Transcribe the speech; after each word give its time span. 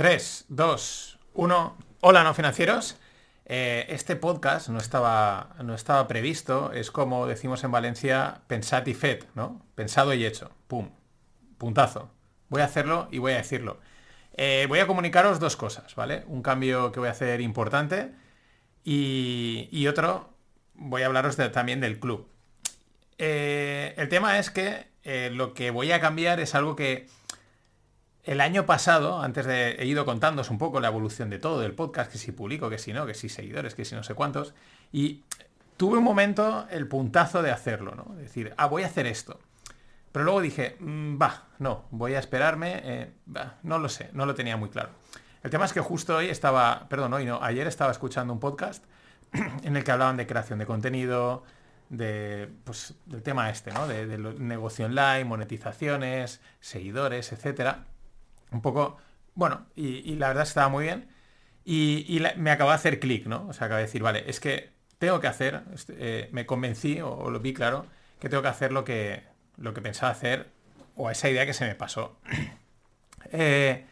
3, 0.00 0.46
2, 0.48 1.18
1. 1.34 1.76
Hola, 2.00 2.24
no 2.24 2.32
financieros. 2.32 2.96
Eh, 3.44 3.84
este 3.90 4.16
podcast 4.16 4.70
no 4.70 4.78
estaba, 4.78 5.50
no 5.62 5.74
estaba 5.74 6.08
previsto. 6.08 6.72
Es 6.72 6.90
como 6.90 7.26
decimos 7.26 7.64
en 7.64 7.70
Valencia, 7.70 8.40
pensad 8.46 8.86
y 8.86 8.94
fet, 8.94 9.28
¿no? 9.34 9.60
Pensado 9.74 10.14
y 10.14 10.24
hecho. 10.24 10.52
Pum. 10.68 10.88
Puntazo. 11.58 12.10
Voy 12.48 12.62
a 12.62 12.64
hacerlo 12.64 13.08
y 13.10 13.18
voy 13.18 13.32
a 13.32 13.36
decirlo. 13.36 13.78
Eh, 14.38 14.64
voy 14.70 14.78
a 14.78 14.86
comunicaros 14.86 15.38
dos 15.38 15.56
cosas, 15.56 15.94
¿vale? 15.96 16.24
Un 16.28 16.40
cambio 16.40 16.92
que 16.92 17.00
voy 17.00 17.10
a 17.10 17.12
hacer 17.12 17.42
importante 17.42 18.10
y, 18.82 19.86
otro, 19.86 20.32
voy 20.72 21.02
a 21.02 21.06
hablaros 21.08 21.36
también 21.52 21.82
del 21.82 22.00
club. 22.00 22.26
Eh, 23.18 23.92
el 23.98 24.08
tema 24.08 24.38
es 24.38 24.48
que 24.48 24.88
lo 25.32 25.52
que 25.52 25.70
voy 25.70 25.92
a 25.92 26.00
cambiar 26.00 26.40
es 26.40 26.54
algo 26.54 26.74
que 26.74 27.06
el 28.24 28.40
año 28.40 28.66
pasado, 28.66 29.20
antes 29.22 29.46
de 29.46 29.72
he 29.72 29.86
ido 29.86 30.04
contándos 30.04 30.50
un 30.50 30.58
poco 30.58 30.80
la 30.80 30.88
evolución 30.88 31.30
de 31.30 31.38
todo, 31.38 31.60
del 31.60 31.72
podcast, 31.72 32.12
que 32.12 32.18
si 32.18 32.32
publico, 32.32 32.68
que 32.68 32.78
si 32.78 32.92
no, 32.92 33.06
que 33.06 33.14
si 33.14 33.28
seguidores, 33.28 33.74
que 33.74 33.84
si 33.84 33.94
no 33.94 34.02
sé 34.02 34.14
cuántos, 34.14 34.54
y 34.92 35.24
tuve 35.76 35.98
un 35.98 36.04
momento 36.04 36.66
el 36.70 36.86
puntazo 36.86 37.42
de 37.42 37.50
hacerlo, 37.50 37.94
¿no? 37.94 38.14
decir, 38.16 38.52
ah, 38.58 38.66
voy 38.66 38.82
a 38.82 38.86
hacer 38.86 39.06
esto. 39.06 39.40
Pero 40.12 40.24
luego 40.24 40.40
dije, 40.40 40.76
mm, 40.80 41.20
va, 41.20 41.44
no, 41.58 41.84
voy 41.90 42.14
a 42.14 42.18
esperarme, 42.18 42.80
eh, 42.84 43.12
no 43.62 43.78
lo 43.78 43.88
sé, 43.88 44.10
no 44.12 44.26
lo 44.26 44.34
tenía 44.34 44.56
muy 44.56 44.68
claro. 44.68 44.90
El 45.42 45.50
tema 45.50 45.64
es 45.64 45.72
que 45.72 45.80
justo 45.80 46.16
hoy 46.16 46.28
estaba, 46.28 46.86
perdón, 46.90 47.14
hoy 47.14 47.24
no, 47.24 47.42
ayer 47.42 47.66
estaba 47.66 47.92
escuchando 47.92 48.32
un 48.34 48.40
podcast 48.40 48.84
en 49.62 49.76
el 49.76 49.84
que 49.84 49.92
hablaban 49.92 50.18
de 50.18 50.26
creación 50.26 50.58
de 50.58 50.66
contenido, 50.66 51.44
de, 51.88 52.50
pues, 52.64 52.94
del 53.06 53.22
tema 53.22 53.48
este, 53.48 53.72
¿no? 53.72 53.88
De, 53.88 54.06
de 54.06 54.18
negocio 54.18 54.84
online, 54.84 55.24
monetizaciones, 55.24 56.40
seguidores, 56.60 57.32
etcétera 57.32 57.86
un 58.52 58.62
poco, 58.62 58.98
bueno, 59.34 59.66
y, 59.76 60.14
la 60.16 60.28
verdad 60.28 60.44
estaba 60.44 60.68
muy 60.68 60.84
bien. 60.84 61.08
Y, 61.64 62.22
me 62.36 62.50
acabó 62.50 62.70
de 62.70 62.76
hacer 62.76 63.00
clic, 63.00 63.26
¿no? 63.26 63.46
O 63.48 63.52
sea, 63.52 63.66
acabé 63.66 63.82
de 63.82 63.86
decir, 63.86 64.02
vale, 64.02 64.24
es 64.28 64.40
que 64.40 64.70
tengo 64.98 65.20
que 65.20 65.28
hacer, 65.28 65.62
este, 65.74 65.94
eh, 65.98 66.28
me 66.32 66.46
convencí 66.46 67.00
o, 67.00 67.30
lo 67.30 67.40
vi 67.40 67.54
claro, 67.54 67.86
que 68.20 68.28
tengo 68.28 68.42
que 68.42 68.48
hacer 68.48 68.72
lo 68.72 68.84
que, 68.84 69.24
lo 69.56 69.74
que 69.74 69.80
pensaba 69.80 70.12
hacer 70.12 70.50
o 70.96 71.10
esa 71.10 71.28
idea 71.28 71.46
que 71.46 71.54
se 71.54 71.66
me 71.66 71.74
pasó. 71.74 72.18
Eh, 73.32 73.84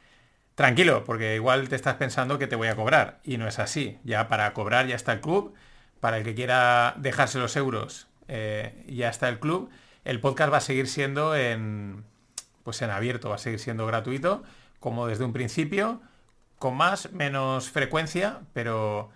tranquilo, 0.54 1.04
porque 1.04 1.34
igual 1.34 1.68
te 1.68 1.76
estás 1.76 1.96
pensando 1.96 2.38
que 2.38 2.46
te 2.46 2.56
voy 2.56 2.68
a 2.68 2.74
cobrar 2.74 3.20
y 3.22 3.36
no 3.36 3.46
es 3.46 3.58
así. 3.58 3.98
Ya 4.02 4.26
para 4.26 4.52
cobrar 4.54 4.86
ya 4.86 4.96
está 4.96 5.12
el 5.12 5.20
club, 5.20 5.54
para 6.00 6.16
el 6.16 6.24
que 6.24 6.34
quiera 6.34 6.94
dejarse 6.96 7.38
los 7.38 7.54
euros 7.54 8.08
eh, 8.28 8.84
ya 8.88 9.08
está 9.08 9.28
el 9.28 9.38
club. 9.38 9.70
El 10.04 10.20
podcast 10.20 10.52
va 10.52 10.58
a 10.58 10.60
seguir 10.60 10.86
siendo 10.86 11.34
en, 11.34 12.04
pues 12.68 12.82
en 12.82 12.90
abierto 12.90 13.30
va 13.30 13.36
a 13.36 13.38
seguir 13.38 13.60
siendo 13.60 13.86
gratuito, 13.86 14.42
como 14.78 15.06
desde 15.06 15.24
un 15.24 15.32
principio, 15.32 16.02
con 16.58 16.76
más, 16.76 17.12
menos 17.12 17.70
frecuencia, 17.70 18.40
pero, 18.52 19.08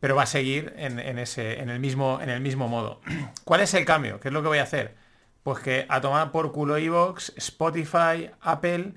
pero 0.00 0.16
va 0.16 0.22
a 0.22 0.26
seguir 0.26 0.72
en, 0.78 1.18
ese, 1.18 1.60
en, 1.60 1.68
el 1.68 1.78
mismo, 1.78 2.20
en 2.22 2.30
el 2.30 2.40
mismo 2.40 2.68
modo. 2.68 3.02
¿Cuál 3.44 3.60
es 3.60 3.74
el 3.74 3.84
cambio? 3.84 4.18
¿Qué 4.18 4.28
es 4.28 4.32
lo 4.32 4.40
que 4.40 4.48
voy 4.48 4.56
a 4.56 4.62
hacer? 4.62 4.94
Pues 5.42 5.58
que 5.58 5.84
a 5.90 6.00
tomar 6.00 6.32
por 6.32 6.52
culo 6.52 6.78
Evox, 6.78 7.34
Spotify, 7.36 8.30
Apple 8.40 8.94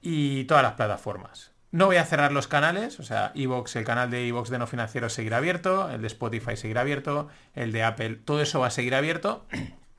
y 0.00 0.44
todas 0.44 0.62
las 0.62 0.72
plataformas. 0.72 1.52
No 1.70 1.84
voy 1.84 1.96
a 1.96 2.06
cerrar 2.06 2.32
los 2.32 2.48
canales, 2.48 2.98
o 2.98 3.02
sea, 3.02 3.32
Evox, 3.34 3.76
el 3.76 3.84
canal 3.84 4.10
de 4.10 4.26
Evox 4.26 4.48
de 4.48 4.58
no 4.58 4.66
financiero 4.66 5.10
seguirá 5.10 5.36
abierto, 5.36 5.90
el 5.90 6.00
de 6.00 6.06
Spotify 6.06 6.56
seguirá 6.56 6.80
abierto, 6.80 7.28
el 7.52 7.72
de 7.72 7.82
Apple, 7.82 8.20
todo 8.24 8.40
eso 8.40 8.60
va 8.60 8.68
a 8.68 8.70
seguir 8.70 8.94
abierto, 8.94 9.44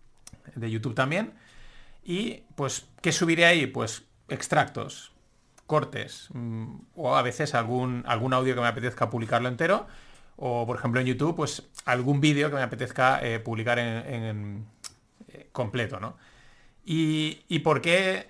de 0.55 0.71
YouTube 0.71 0.95
también. 0.95 1.42
Y 2.03 2.43
pues, 2.55 2.87
¿qué 3.01 3.11
subiré 3.11 3.45
ahí? 3.45 3.67
Pues 3.67 4.03
extractos, 4.27 5.13
cortes, 5.67 6.29
mm, 6.33 6.75
o 6.95 7.15
a 7.15 7.21
veces 7.21 7.55
algún, 7.55 8.03
algún 8.07 8.33
audio 8.33 8.55
que 8.55 8.61
me 8.61 8.67
apetezca 8.67 9.09
publicarlo 9.09 9.47
entero, 9.47 9.87
o 10.35 10.65
por 10.65 10.77
ejemplo 10.77 10.99
en 10.99 11.07
YouTube, 11.07 11.35
pues 11.35 11.63
algún 11.85 12.19
vídeo 12.19 12.49
que 12.49 12.55
me 12.55 12.61
apetezca 12.61 13.19
eh, 13.23 13.39
publicar 13.39 13.79
en, 13.79 14.65
eh, 15.29 15.47
completo, 15.51 15.99
¿no? 15.99 16.17
Y, 16.85 17.59
por 17.59 17.81
qué 17.81 18.27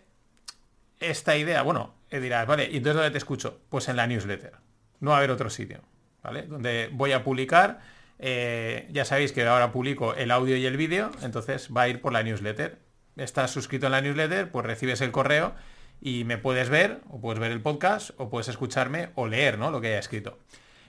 esta 0.99 1.35
idea? 1.35 1.63
Bueno, 1.63 1.95
eh, 2.11 2.19
dirás, 2.19 2.45
vale, 2.45 2.65
¿y 2.65 2.77
entonces 2.77 2.95
dónde 2.95 3.11
te 3.11 3.17
escucho? 3.17 3.61
Pues 3.69 3.89
en 3.89 3.95
la 3.95 4.05
newsletter. 4.05 4.53
No 4.99 5.09
va 5.09 5.15
a 5.15 5.19
haber 5.19 5.31
otro 5.31 5.49
sitio, 5.49 5.81
¿vale? 6.21 6.43
Donde 6.43 6.89
voy 6.91 7.13
a 7.13 7.23
publicar, 7.23 7.81
ya 8.19 9.05
sabéis 9.05 9.31
que 9.33 9.45
ahora 9.45 9.71
publico 9.71 10.13
el 10.13 10.31
audio 10.31 10.55
y 10.55 10.65
el 10.65 10.77
vídeo, 10.77 11.11
entonces 11.23 11.69
va 11.75 11.83
a 11.83 11.87
ir 11.89 11.99
por 11.99 12.13
la 12.13 12.23
newsletter 12.23 12.82
estás 13.15 13.51
suscrito 13.51 13.87
en 13.87 13.91
la 13.91 14.01
newsletter, 14.01 14.51
pues 14.51 14.65
recibes 14.65 15.01
el 15.01 15.11
correo 15.11 15.53
y 16.01 16.23
me 16.25 16.37
puedes 16.37 16.69
ver, 16.69 17.01
o 17.09 17.21
puedes 17.21 17.39
ver 17.39 17.51
el 17.51 17.61
podcast, 17.61 18.11
o 18.17 18.29
puedes 18.29 18.47
escucharme 18.47 19.09
o 19.15 19.27
leer 19.27 19.57
¿no? 19.57 19.71
lo 19.71 19.81
que 19.81 19.87
haya 19.87 19.99
escrito. 19.99 20.37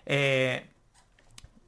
Eh, 0.06 0.66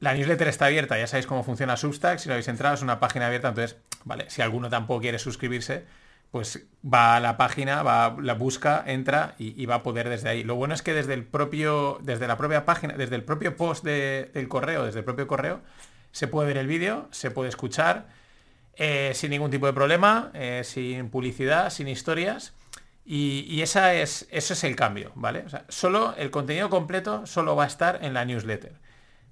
la 0.00 0.14
newsletter 0.14 0.48
está 0.48 0.66
abierta, 0.66 0.98
ya 0.98 1.06
sabéis 1.06 1.26
cómo 1.26 1.42
funciona 1.42 1.76
Substack, 1.76 2.18
si 2.18 2.28
lo 2.28 2.34
habéis 2.34 2.48
entrado 2.48 2.74
es 2.74 2.82
una 2.82 3.00
página 3.00 3.26
abierta, 3.26 3.48
entonces, 3.48 3.78
vale, 4.04 4.28
si 4.28 4.42
alguno 4.42 4.68
tampoco 4.68 5.00
quiere 5.00 5.18
suscribirse, 5.18 5.84
pues 6.30 6.66
va 6.84 7.16
a 7.16 7.20
la 7.20 7.36
página, 7.36 7.82
va, 7.82 8.16
la 8.20 8.34
busca, 8.34 8.82
entra 8.86 9.34
y, 9.38 9.64
va 9.66 9.76
a 9.76 9.82
poder 9.82 10.08
desde 10.08 10.28
ahí. 10.28 10.44
Lo 10.44 10.56
bueno 10.56 10.74
es 10.74 10.82
que 10.82 10.92
desde 10.92 11.14
el 11.14 11.24
propio, 11.24 11.98
desde 12.02 12.26
la 12.26 12.36
propia 12.36 12.64
página, 12.64 12.94
desde 12.94 13.16
el 13.16 13.24
propio 13.24 13.56
post 13.56 13.84
del 13.84 14.48
correo, 14.48 14.84
desde 14.84 14.98
el 14.98 15.04
propio 15.04 15.26
correo, 15.26 15.60
se 16.12 16.28
puede 16.28 16.48
ver 16.48 16.58
el 16.58 16.66
vídeo, 16.66 17.08
se 17.10 17.30
puede 17.30 17.48
escuchar, 17.48 18.08
eh, 18.76 19.12
sin 19.14 19.30
ningún 19.30 19.50
tipo 19.50 19.66
de 19.66 19.72
problema, 19.72 20.30
eh, 20.34 20.62
sin 20.64 21.10
publicidad, 21.10 21.70
sin 21.70 21.88
historias. 21.88 22.54
Y, 23.08 23.62
esa 23.62 23.94
es, 23.94 24.26
eso 24.30 24.52
es 24.54 24.64
el 24.64 24.74
cambio, 24.74 25.12
¿vale? 25.14 25.44
solo 25.68 26.14
el 26.16 26.32
contenido 26.32 26.68
completo 26.70 27.24
solo 27.24 27.54
va 27.54 27.62
a 27.62 27.68
estar 27.68 28.00
en 28.02 28.14
la 28.14 28.24
newsletter. 28.24 28.80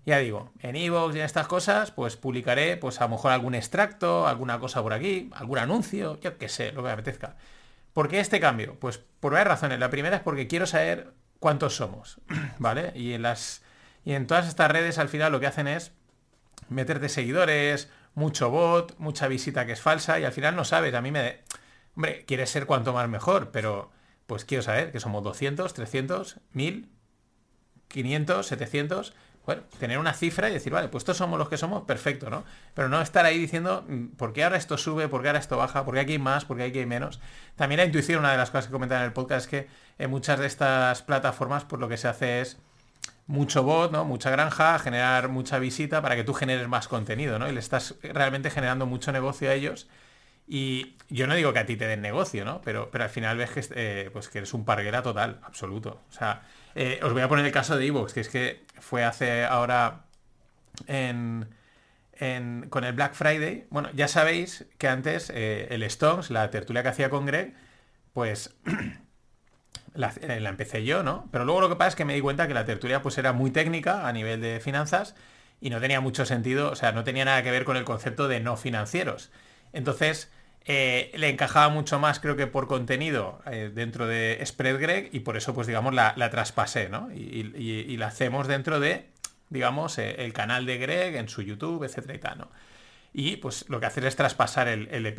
Ya 0.06 0.18
digo, 0.18 0.52
en 0.60 0.76
Evox 0.76 1.16
y 1.16 1.18
en 1.18 1.24
estas 1.24 1.48
cosas, 1.48 1.90
pues 1.90 2.16
publicaré, 2.16 2.76
pues 2.76 3.00
a 3.00 3.04
lo 3.04 3.10
mejor 3.10 3.32
algún 3.32 3.56
extracto, 3.56 4.28
alguna 4.28 4.60
cosa 4.60 4.80
por 4.80 4.92
aquí, 4.92 5.28
algún 5.34 5.58
anuncio, 5.58 6.20
yo 6.20 6.38
qué 6.38 6.48
sé, 6.48 6.70
lo 6.70 6.82
que 6.82 6.88
me 6.88 6.92
apetezca. 6.92 7.36
¿Por 7.92 8.08
qué 8.08 8.20
este 8.20 8.38
cambio? 8.38 8.78
Pues 8.78 8.98
por 8.98 9.32
varias 9.32 9.48
razones. 9.48 9.80
La 9.80 9.90
primera 9.90 10.16
es 10.16 10.22
porque 10.22 10.46
quiero 10.46 10.66
saber 10.66 11.12
cuántos 11.40 11.74
somos, 11.74 12.20
¿vale? 12.58 12.92
Y 12.94 13.14
en 13.14 13.22
las 13.22 13.62
y 14.04 14.12
en 14.12 14.26
todas 14.26 14.46
estas 14.46 14.70
redes 14.70 14.98
al 14.98 15.08
final 15.08 15.32
lo 15.32 15.40
que 15.40 15.46
hacen 15.46 15.66
es 15.66 15.92
meterte 16.68 17.08
seguidores 17.08 17.88
mucho 18.14 18.50
bot, 18.50 18.96
mucha 18.98 19.28
visita 19.28 19.66
que 19.66 19.72
es 19.72 19.80
falsa 19.80 20.18
y 20.18 20.24
al 20.24 20.32
final 20.32 20.56
no 20.56 20.64
sabes. 20.64 20.94
A 20.94 21.00
mí 21.00 21.10
me... 21.10 21.40
Hombre, 21.96 22.24
quieres 22.26 22.50
ser 22.50 22.66
cuanto 22.66 22.92
más 22.92 23.08
mejor, 23.08 23.50
pero 23.50 23.90
pues 24.26 24.44
quiero 24.44 24.62
saber 24.62 24.90
que 24.92 25.00
somos 25.00 25.22
200, 25.22 25.72
300, 25.74 26.40
1000, 26.52 26.88
500, 27.88 28.46
700. 28.46 29.14
Bueno, 29.46 29.62
tener 29.78 29.98
una 29.98 30.14
cifra 30.14 30.48
y 30.48 30.54
decir, 30.54 30.72
vale, 30.72 30.88
pues 30.88 31.02
estos 31.02 31.18
somos 31.18 31.38
los 31.38 31.50
que 31.50 31.58
somos, 31.58 31.82
perfecto, 31.82 32.30
¿no? 32.30 32.44
Pero 32.72 32.88
no 32.88 33.02
estar 33.02 33.26
ahí 33.26 33.38
diciendo, 33.38 33.84
mm, 33.86 34.16
¿por 34.16 34.32
qué 34.32 34.42
ahora 34.42 34.56
esto 34.56 34.78
sube? 34.78 35.06
¿Por 35.08 35.20
qué 35.20 35.28
ahora 35.28 35.38
esto 35.38 35.58
baja? 35.58 35.84
¿Por 35.84 35.94
qué 35.94 36.00
aquí 36.00 36.12
hay 36.12 36.18
más? 36.18 36.46
¿Por 36.46 36.56
qué 36.56 36.64
aquí 36.64 36.78
hay 36.78 36.86
menos? 36.86 37.20
También 37.54 37.78
la 37.78 37.84
intuición, 37.84 38.20
una 38.20 38.32
de 38.32 38.38
las 38.38 38.50
cosas 38.50 38.66
que 38.66 38.72
comentan 38.72 39.00
en 39.00 39.04
el 39.04 39.12
podcast 39.12 39.44
es 39.44 39.50
que 39.50 39.68
en 39.98 40.10
muchas 40.10 40.40
de 40.40 40.46
estas 40.46 41.02
plataformas, 41.02 41.64
pues 41.64 41.78
lo 41.78 41.88
que 41.88 41.98
se 41.98 42.08
hace 42.08 42.40
es 42.40 42.58
mucho 43.26 43.62
bot, 43.62 43.92
¿no? 43.92 44.04
Mucha 44.04 44.30
granja, 44.30 44.78
generar 44.78 45.28
mucha 45.28 45.58
visita 45.58 46.02
para 46.02 46.16
que 46.16 46.24
tú 46.24 46.34
generes 46.34 46.68
más 46.68 46.88
contenido, 46.88 47.38
¿no? 47.38 47.48
Y 47.48 47.52
le 47.52 47.60
estás 47.60 47.94
realmente 48.02 48.50
generando 48.50 48.86
mucho 48.86 49.12
negocio 49.12 49.50
a 49.50 49.54
ellos. 49.54 49.88
Y 50.46 50.96
yo 51.08 51.26
no 51.26 51.34
digo 51.34 51.52
que 51.54 51.60
a 51.60 51.66
ti 51.66 51.76
te 51.76 51.86
den 51.86 52.02
negocio, 52.02 52.44
¿no? 52.44 52.60
Pero, 52.62 52.90
pero 52.90 53.04
al 53.04 53.10
final 53.10 53.38
ves 53.38 53.50
que, 53.50 53.64
eh, 53.74 54.10
pues 54.12 54.28
que 54.28 54.38
eres 54.38 54.52
un 54.52 54.64
parguera 54.64 55.02
total, 55.02 55.40
absoluto. 55.42 56.02
O 56.10 56.12
sea, 56.12 56.42
eh, 56.74 57.00
os 57.02 57.12
voy 57.12 57.22
a 57.22 57.28
poner 57.28 57.46
el 57.46 57.52
caso 57.52 57.76
de 57.76 57.86
Evox, 57.86 58.12
que 58.12 58.20
es 58.20 58.28
que 58.28 58.64
fue 58.78 59.04
hace 59.04 59.44
ahora 59.44 60.04
en, 60.86 61.48
con 62.68 62.84
el 62.84 62.92
Black 62.92 63.14
Friday. 63.14 63.66
Bueno, 63.70 63.88
ya 63.94 64.08
sabéis 64.08 64.66
que 64.78 64.88
antes 64.88 65.30
eh, 65.30 65.68
el 65.70 65.82
Stones, 65.84 66.30
la 66.30 66.50
tertulia 66.50 66.82
que 66.82 66.88
hacía 66.90 67.10
con 67.10 67.24
Greg, 67.26 67.54
pues 68.12 68.54
Eh, 69.94 70.40
la, 70.40 70.48
empecé 70.48 70.84
yo, 70.84 71.02
¿no? 71.02 71.28
Pero 71.30 71.44
luego 71.44 71.60
lo 71.60 71.68
que 71.68 71.76
pasa 71.76 71.88
es 71.88 71.94
que 71.94 72.04
me 72.04 72.14
di 72.14 72.20
cuenta 72.20 72.48
que 72.48 72.54
la 72.54 72.64
tertulia 72.64 73.00
pues 73.02 73.16
era 73.18 73.32
muy 73.32 73.50
técnica 73.50 74.08
a 74.08 74.12
nivel 74.12 74.40
de 74.40 74.60
finanzas 74.60 75.14
y 75.60 75.70
no 75.70 75.80
tenía 75.80 76.00
mucho 76.00 76.26
sentido, 76.26 76.70
o 76.70 76.74
sea, 76.74 76.92
no 76.92 77.04
tenía 77.04 77.24
nada 77.24 77.42
que 77.42 77.50
ver 77.50 77.64
con 77.64 77.76
el 77.76 77.84
concepto 77.84 78.26
de 78.28 78.40
no 78.40 78.56
financieros. 78.56 79.30
Entonces, 79.72 80.30
eh, 80.66 81.12
le 81.14 81.28
encajaba 81.28 81.68
mucho 81.68 81.98
más, 81.98 82.18
creo 82.18 82.36
que 82.36 82.46
por 82.46 82.66
contenido, 82.66 83.40
eh, 83.46 83.70
dentro 83.72 84.06
de 84.06 84.42
Spread 84.44 84.80
Greg 84.80 85.10
y 85.12 85.20
por 85.20 85.36
eso, 85.36 85.54
pues 85.54 85.66
digamos, 85.66 85.94
la, 85.94 86.14
traspasé, 86.30 86.88
¿no? 86.88 87.10
Y, 87.12 87.96
la 87.96 88.08
hacemos 88.08 88.48
dentro 88.48 88.80
de, 88.80 89.06
digamos, 89.48 89.98
el 89.98 90.32
canal 90.32 90.66
de 90.66 90.78
Greg 90.78 91.16
en 91.16 91.28
su 91.28 91.42
YouTube, 91.42 91.84
etcétera 91.84 92.14
y 92.14 92.18
tal, 92.18 92.38
¿no? 92.38 92.50
Y 93.12 93.36
pues 93.36 93.66
lo 93.68 93.78
que 93.78 93.86
hace 93.86 94.06
es 94.06 94.16
traspasar 94.16 94.76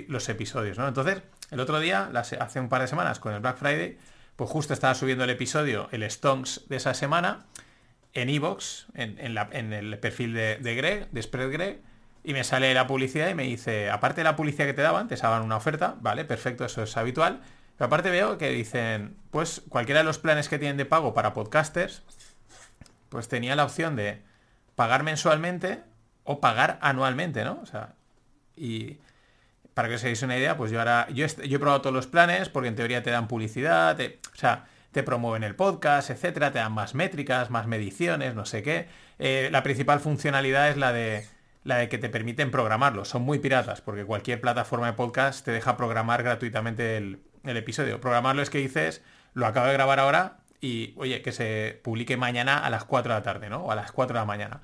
los 0.10 0.28
episodios, 0.28 0.78
¿no? 0.78 0.88
Entonces, 0.88 1.22
el 1.50 1.62
otro 1.62 1.80
día, 1.80 2.12
hace 2.14 2.60
un 2.60 2.68
par 2.68 2.82
de 2.82 2.88
semanas, 2.88 3.20
con 3.20 3.34
el 3.34 3.40
Black 3.40 3.58
Friday, 3.58 3.98
pues 4.36 4.50
justo 4.50 4.74
estaba 4.74 4.96
subiendo 4.96 5.24
el 5.24 5.30
episodio, 5.30 5.88
el 5.92 6.10
Stonks 6.10 6.68
de 6.68 6.78
esa 6.78 6.94
semana, 6.94 7.46
en 8.14 8.30
Evox, 8.30 8.88
en, 8.94 9.18
el 9.74 10.00
perfil 10.00 10.34
de, 10.34 10.76
Greg, 10.76 11.10
de 11.12 11.22
Spread 11.22 11.52
Greg, 11.52 11.82
y 12.24 12.34
me 12.34 12.44
sale 12.44 12.74
la 12.74 12.88
publicidad 12.88 13.30
y 13.30 13.36
me 13.36 13.44
dice, 13.44 13.90
aparte 13.90 14.22
de 14.22 14.26
la 14.26 14.36
publicidad 14.36 14.66
que 14.66 14.74
te 14.74 14.82
daban, 14.82 15.08
te 15.08 15.16
daban 15.16 15.44
una 15.44 15.58
oferta, 15.58 15.96
vale, 16.02 16.26
perfecto, 16.26 16.66
eso 16.66 16.82
es 16.84 16.98
habitual, 16.98 17.42
Pero 17.78 17.88
aparte 17.88 18.10
veo 18.10 18.38
que 18.38 18.50
dicen, 18.50 19.18
pues 19.32 19.62
cualquiera 19.70 20.00
de 20.00 20.06
los 20.06 20.18
planes 20.18 20.50
que 20.50 20.58
tienen 20.58 20.78
de 20.78 20.86
pago 20.86 21.14
para 21.14 21.34
podcasters, 21.34 22.04
pues 23.10 23.28
tenía 23.28 23.56
la 23.56 23.66
opción 23.66 23.96
de 23.96 24.22
pagar 24.76 25.04
mensualmente 25.04 25.84
o 26.24 26.40
pagar 26.40 26.80
anualmente, 26.82 27.44
¿no? 27.44 27.60
O 27.62 27.66
sea, 27.66 27.94
y 28.56 28.98
para 29.76 29.90
que 29.90 29.96
os 29.96 30.04
hagáis 30.04 30.24
una 30.24 30.38
idea, 30.38 30.58
pues 30.58 30.72
yo 30.72 30.80
ahora, 30.80 31.08
yo, 31.14 31.28
he 31.28 31.60
probado 31.60 31.82
todos 31.82 31.94
los 31.94 32.08
planes 32.08 32.50
porque 32.50 32.70
en 32.70 32.76
teoría 32.76 33.04
te 33.04 33.12
dan 33.12 33.28
publicidad, 33.28 34.00
o 34.00 34.36
sea, 34.36 34.66
te 34.92 35.04
promueven 35.04 35.44
el 35.44 35.56
podcast, 35.56 36.10
etcétera, 36.10 36.52
te 36.52 36.60
dan 36.60 36.72
más 36.72 36.96
métricas, 36.96 37.52
más 37.52 37.68
mediciones, 37.68 38.34
no 38.34 38.46
sé 38.46 38.64
qué. 38.64 38.88
Eh, 39.20 39.50
la 39.52 39.62
principal 39.62 40.00
funcionalidad 40.00 40.70
es 40.70 40.78
la 40.78 40.94
de 40.94 41.26
la 41.66 41.78
de 41.78 41.90
que 41.90 41.98
te 41.98 42.10
permiten 42.10 42.52
programarlo. 42.52 43.04
Son 43.04 43.24
muy 43.24 43.40
piratas, 43.40 43.82
porque 43.82 44.06
cualquier 44.06 44.40
plataforma 44.40 44.86
de 44.88 44.94
podcast 44.94 45.44
te 45.44 45.52
deja 45.52 45.76
programar 45.76 46.24
gratuitamente 46.24 46.96
el, 46.96 47.20
episodio. 47.44 48.00
Programarlo 48.00 48.42
es 48.42 48.50
que 48.50 48.60
dices, 48.60 49.04
lo 49.34 49.46
acabo 49.46 49.68
de 49.68 49.74
grabar 49.74 50.00
ahora 50.00 50.38
y, 50.62 50.94
oye, 50.96 51.22
que 51.22 51.32
se 51.32 51.82
publique 51.84 52.18
mañana 52.18 52.58
a 52.60 52.70
las 52.70 52.86
4 52.86 53.14
de 53.14 53.20
la 53.20 53.24
tarde, 53.24 53.50
¿no? 53.50 53.66
O 53.66 53.72
a 53.72 53.76
las 53.76 53.92
4 53.92 54.14
de 54.14 54.20
la 54.20 54.26
mañana. 54.26 54.62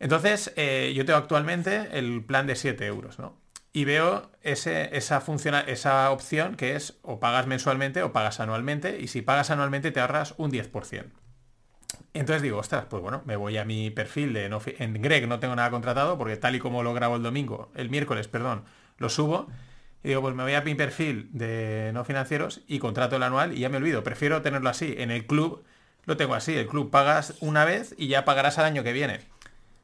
Entonces, 0.00 0.52
eh, 0.56 0.92
yo 0.94 1.04
tengo 1.04 1.18
actualmente 1.18 1.88
el 1.92 2.24
plan 2.24 2.46
de 2.46 2.54
7 2.54 2.86
euros, 2.86 3.18
¿no? 3.18 3.36
Y 3.78 3.84
veo 3.84 4.28
ese, 4.42 4.96
esa, 4.96 5.22
esa 5.68 6.10
opción 6.10 6.56
que 6.56 6.74
es 6.74 6.98
o 7.02 7.20
pagas 7.20 7.46
mensualmente 7.46 8.02
o 8.02 8.12
pagas 8.12 8.40
anualmente. 8.40 8.98
Y 9.00 9.06
si 9.06 9.22
pagas 9.22 9.52
anualmente 9.52 9.92
te 9.92 10.00
ahorras 10.00 10.34
un 10.36 10.50
10%. 10.50 11.04
Entonces 12.12 12.42
digo, 12.42 12.58
ostras, 12.58 12.86
pues 12.90 13.00
bueno, 13.00 13.22
me 13.24 13.36
voy 13.36 13.56
a 13.56 13.64
mi 13.64 13.90
perfil 13.90 14.32
de 14.32 14.46
en 14.46 15.00
Greg 15.00 15.28
no 15.28 15.38
tengo 15.38 15.54
nada 15.54 15.70
contratado 15.70 16.18
porque 16.18 16.36
tal 16.36 16.56
y 16.56 16.58
como 16.58 16.82
lo 16.82 16.92
grabo 16.92 17.14
el 17.14 17.22
domingo, 17.22 17.70
el 17.76 17.88
miércoles, 17.88 18.26
perdón, 18.26 18.64
lo 18.96 19.08
subo. 19.10 19.46
Y 20.02 20.08
digo, 20.08 20.22
pues 20.22 20.34
me 20.34 20.42
voy 20.42 20.54
a 20.54 20.62
mi 20.62 20.74
perfil 20.74 21.28
de 21.30 21.92
no 21.94 22.04
financieros 22.04 22.62
y 22.66 22.80
contrato 22.80 23.14
el 23.14 23.22
anual 23.22 23.56
y 23.56 23.60
ya 23.60 23.68
me 23.68 23.76
olvido. 23.76 24.02
Prefiero 24.02 24.42
tenerlo 24.42 24.70
así. 24.70 24.96
En 24.98 25.12
el 25.12 25.24
club 25.24 25.62
lo 26.04 26.16
tengo 26.16 26.34
así. 26.34 26.56
El 26.56 26.66
club 26.66 26.90
pagas 26.90 27.36
una 27.38 27.64
vez 27.64 27.94
y 27.96 28.08
ya 28.08 28.24
pagarás 28.24 28.58
al 28.58 28.64
año 28.64 28.82
que 28.82 28.92
viene. 28.92 29.20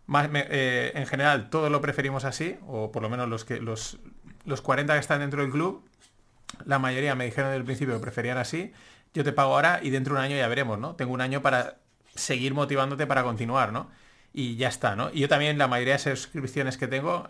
Eh, 0.08 0.92
en 0.94 1.06
general, 1.06 1.50
todos 1.50 1.70
lo 1.70 1.80
preferimos 1.80 2.24
así, 2.24 2.56
o 2.66 2.92
por 2.92 3.02
lo 3.02 3.08
menos 3.08 3.28
los, 3.28 3.44
que, 3.44 3.60
los, 3.60 3.98
los 4.44 4.60
40 4.60 4.92
que 4.92 5.00
están 5.00 5.20
dentro 5.20 5.42
del 5.42 5.50
club, 5.50 5.88
la 6.64 6.78
mayoría 6.78 7.14
me 7.14 7.24
dijeron 7.24 7.50
desde 7.50 7.58
el 7.58 7.64
principio 7.64 7.94
que 7.94 8.00
preferían 8.00 8.38
así. 8.38 8.72
Yo 9.14 9.24
te 9.24 9.32
pago 9.32 9.54
ahora 9.54 9.80
y 9.82 9.90
dentro 9.90 10.14
de 10.14 10.20
un 10.20 10.24
año 10.24 10.36
ya 10.36 10.48
veremos, 10.48 10.78
¿no? 10.78 10.96
Tengo 10.96 11.12
un 11.12 11.20
año 11.20 11.40
para 11.40 11.78
seguir 12.14 12.54
motivándote 12.54 13.06
para 13.06 13.22
continuar, 13.22 13.72
¿no? 13.72 13.90
Y 14.32 14.56
ya 14.56 14.68
está, 14.68 14.96
¿no? 14.96 15.10
Y 15.12 15.20
yo 15.20 15.28
también 15.28 15.58
la 15.58 15.68
mayoría 15.68 15.94
de 15.94 16.16
suscripciones 16.16 16.76
que 16.76 16.88
tengo, 16.88 17.26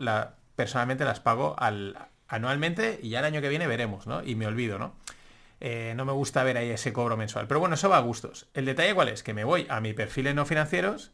personalmente 0.57 1.05
las 1.05 1.21
pago 1.21 1.55
al, 1.59 2.09
anualmente 2.29 2.99
y 3.03 3.11
ya 3.11 3.21
el 3.21 3.27
año 3.27 3.41
que 3.41 3.49
viene 3.49 3.67
veremos, 3.67 4.07
¿no? 4.07 4.23
Y 4.25 4.35
me 4.35 4.47
olvido, 4.47 4.79
¿no? 4.79 4.95
Eh, 5.61 5.95
no 5.97 6.05
me 6.05 6.13
gusta 6.13 6.43
ver 6.45 6.57
ahí 6.59 6.71
ese 6.71 6.93
cobro 6.93 7.17
mensual. 7.17 7.47
Pero 7.47 7.61
bueno, 7.61 7.77
eso 7.77 7.89
va 7.89 7.99
a 7.99 8.01
gustos. 8.01 8.49
El 8.55 8.65
detalle 8.65 8.95
cuál 8.95 9.09
es? 9.09 9.23
Que 9.23 9.35
me 9.35 9.45
voy 9.45 9.67
a 9.71 9.81
mi 9.81 9.93
perfil 9.93 10.27
en 10.27 10.37
no 10.37 10.47
financieros 10.47 11.13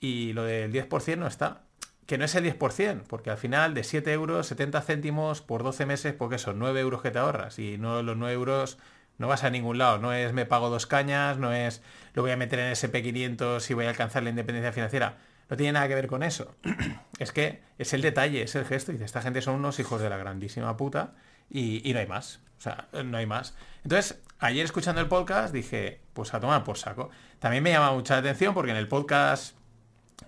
y 0.00 0.32
lo 0.32 0.44
del 0.44 0.72
10% 0.72 1.18
no 1.18 1.26
está. 1.26 1.62
Que 2.06 2.16
no 2.16 2.24
es 2.24 2.34
el 2.34 2.44
10%, 2.44 3.02
porque 3.06 3.30
al 3.30 3.36
final 3.36 3.74
de 3.74 3.84
7 3.84 4.10
euros, 4.12 4.46
70 4.46 4.80
céntimos 4.80 5.42
por 5.42 5.62
12 5.62 5.84
meses, 5.84 6.14
porque 6.14 6.38
son 6.38 6.58
9 6.58 6.80
euros 6.80 7.02
que 7.02 7.10
te 7.10 7.18
ahorras. 7.18 7.58
Y 7.58 7.76
no 7.76 8.02
los 8.02 8.16
9 8.16 8.32
euros 8.32 8.78
no 9.18 9.28
vas 9.28 9.44
a 9.44 9.50
ningún 9.50 9.78
lado. 9.78 9.98
No 9.98 10.12
es 10.12 10.32
me 10.32 10.46
pago 10.46 10.70
dos 10.70 10.86
cañas, 10.86 11.38
no 11.38 11.52
es 11.52 11.82
lo 12.14 12.22
voy 12.22 12.30
a 12.30 12.36
meter 12.36 12.60
en 12.60 12.72
SP500 12.72 13.60
si 13.60 13.74
voy 13.74 13.84
a 13.84 13.90
alcanzar 13.90 14.22
la 14.22 14.30
independencia 14.30 14.72
financiera. 14.72 15.18
No 15.50 15.56
tiene 15.56 15.72
nada 15.72 15.88
que 15.88 15.94
ver 15.94 16.06
con 16.06 16.22
eso. 16.22 16.54
es 17.18 17.32
que 17.32 17.62
es 17.78 17.92
el 17.92 18.02
detalle, 18.02 18.42
es 18.42 18.54
el 18.54 18.64
gesto. 18.64 18.92
Dice, 18.92 19.04
esta 19.04 19.22
gente 19.22 19.42
son 19.42 19.56
unos 19.56 19.78
hijos 19.80 20.00
de 20.00 20.08
la 20.08 20.16
grandísima 20.16 20.76
puta 20.76 21.14
y, 21.50 21.90
no 21.92 21.98
hay 21.98 22.06
más. 22.06 22.40
O 22.58 22.60
sea, 22.60 22.88
no 23.04 23.16
hay 23.18 23.26
más. 23.26 23.54
Entonces, 23.84 24.20
ayer 24.38 24.64
escuchando 24.64 25.00
el 25.00 25.08
podcast 25.08 25.52
dije, 25.52 26.00
pues 26.12 26.34
a 26.34 26.40
tomar 26.40 26.64
por 26.64 26.76
saco. 26.76 27.10
También 27.38 27.62
me 27.62 27.70
llama 27.70 27.92
mucha 27.92 28.18
atención 28.18 28.54
porque 28.54 28.72
en 28.72 28.76
el 28.76 28.88
podcast 28.88 29.57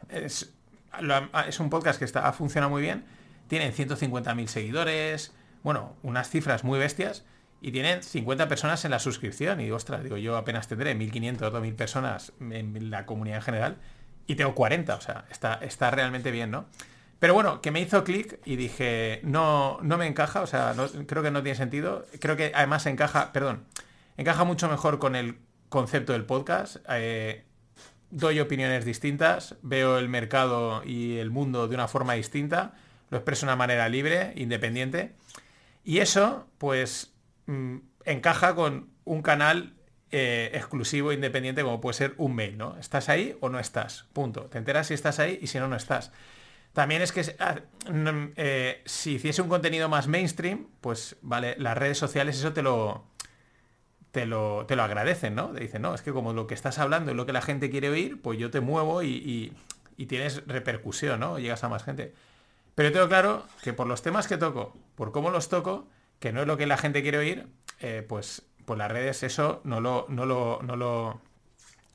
es, 0.08 0.52
es 1.46 1.60
un 1.60 1.70
podcast 1.70 1.98
que 1.98 2.04
está, 2.04 2.28
ha 2.28 2.32
funcionado 2.32 2.70
muy 2.70 2.82
bien. 2.82 3.04
Tienen 3.48 3.72
150.000 3.72 4.46
seguidores. 4.46 5.32
Bueno, 5.62 5.96
unas 6.02 6.30
cifras 6.30 6.64
muy 6.64 6.78
bestias 6.78 7.24
y 7.60 7.72
tienen 7.72 8.02
50 8.02 8.48
personas 8.48 8.84
en 8.84 8.90
la 8.90 8.98
suscripción. 8.98 9.60
Y 9.60 9.70
ostras, 9.70 10.02
digo, 10.02 10.16
yo 10.16 10.36
apenas 10.36 10.68
tendré 10.68 10.96
1.500 10.96 11.42
o 11.42 11.52
2.000 11.52 11.74
personas 11.74 12.32
en 12.40 12.90
la 12.90 13.06
comunidad 13.06 13.38
en 13.38 13.42
general 13.42 13.76
y 14.26 14.36
tengo 14.36 14.54
40, 14.54 14.94
o 14.94 15.00
sea, 15.00 15.24
está, 15.30 15.54
está 15.54 15.90
realmente 15.90 16.30
bien, 16.30 16.50
¿no? 16.52 16.66
Pero 17.18 17.34
bueno, 17.34 17.60
que 17.60 17.70
me 17.70 17.80
hizo 17.80 18.02
clic 18.04 18.38
y 18.44 18.56
dije, 18.56 19.20
no, 19.24 19.78
no 19.82 19.98
me 19.98 20.06
encaja, 20.06 20.40
o 20.40 20.46
sea, 20.46 20.74
creo 21.06 21.22
que 21.22 21.30
no 21.30 21.42
tiene 21.42 21.56
sentido. 21.56 22.06
Creo 22.18 22.36
que 22.36 22.52
además 22.54 22.86
encaja, 22.86 23.32
perdón, 23.32 23.64
encaja 24.16 24.44
mucho 24.44 24.68
mejor 24.68 24.98
con 24.98 25.16
el 25.16 25.38
concepto 25.68 26.12
del 26.12 26.24
podcast. 26.24 26.76
Eh, 26.88 27.44
doy 28.10 28.40
opiniones 28.40 28.84
distintas, 28.84 29.56
veo 29.62 29.98
el 29.98 30.08
mercado 30.08 30.82
y 30.84 31.18
el 31.18 31.30
mundo 31.30 31.68
de 31.68 31.74
una 31.74 31.88
forma 31.88 32.14
distinta, 32.14 32.74
lo 33.10 33.18
expreso 33.18 33.46
de 33.46 33.50
una 33.52 33.56
manera 33.56 33.88
libre, 33.88 34.32
independiente. 34.36 35.14
Y 35.84 35.98
eso, 35.98 36.46
pues, 36.58 37.10
Mm, 37.50 37.78
encaja 38.04 38.54
con 38.54 38.90
un 39.04 39.22
canal 39.22 39.74
eh, 40.12 40.50
exclusivo, 40.54 41.12
independiente, 41.12 41.62
como 41.62 41.80
puede 41.80 41.94
ser 41.94 42.14
un 42.16 42.34
mail, 42.34 42.56
¿no? 42.56 42.76
¿Estás 42.78 43.08
ahí 43.08 43.36
o 43.40 43.48
no 43.48 43.58
estás? 43.58 44.06
Punto. 44.12 44.42
Te 44.44 44.58
enteras 44.58 44.86
si 44.86 44.94
estás 44.94 45.18
ahí 45.18 45.38
y 45.42 45.48
si 45.48 45.58
no, 45.58 45.66
no 45.66 45.74
estás. 45.74 46.12
También 46.72 47.02
es 47.02 47.10
que 47.10 47.22
ah, 47.40 47.56
eh, 48.36 48.82
si 48.86 49.14
hiciese 49.14 49.42
un 49.42 49.48
contenido 49.48 49.88
más 49.88 50.06
mainstream, 50.06 50.68
pues 50.80 51.16
vale, 51.22 51.56
las 51.58 51.76
redes 51.76 51.98
sociales 51.98 52.38
eso 52.38 52.52
te 52.52 52.62
lo, 52.62 53.04
te 54.12 54.26
lo, 54.26 54.66
te 54.66 54.76
lo 54.76 54.82
agradecen, 54.82 55.34
¿no? 55.34 55.48
Te 55.48 55.60
dicen, 55.60 55.82
no, 55.82 55.94
es 55.94 56.02
que 56.02 56.12
como 56.12 56.32
lo 56.32 56.46
que 56.46 56.54
estás 56.54 56.78
hablando 56.78 57.10
es 57.10 57.16
lo 57.16 57.26
que 57.26 57.32
la 57.32 57.42
gente 57.42 57.70
quiere 57.70 57.88
oír, 57.90 58.20
pues 58.20 58.38
yo 58.38 58.50
te 58.50 58.60
muevo 58.60 59.02
y, 59.02 59.54
y 59.96 60.06
tienes 60.06 60.46
repercusión, 60.46 61.20
¿no? 61.20 61.38
Llegas 61.38 61.62
a 61.62 61.68
más 61.68 61.84
gente. 61.84 62.14
Pero 62.74 62.90
tengo 62.90 63.08
claro 63.08 63.44
que 63.62 63.74
por 63.74 63.86
los 63.86 64.00
temas 64.00 64.26
que 64.26 64.38
toco, 64.38 64.74
por 64.94 65.12
cómo 65.12 65.28
los 65.28 65.50
toco, 65.50 65.86
que 66.18 66.32
no 66.32 66.40
es 66.40 66.46
lo 66.46 66.56
que 66.56 66.66
la 66.66 66.78
gente 66.78 67.02
quiere 67.02 67.18
oír, 67.18 67.48
eh, 67.80 68.02
pues, 68.08 68.42
pues 68.64 68.78
las 68.78 68.90
redes 68.90 69.22
eso 69.22 69.60
no 69.64 69.82
lo, 69.82 70.06
no 70.08 70.24
lo, 70.24 70.60
no 70.62 70.76
lo, 70.76 71.20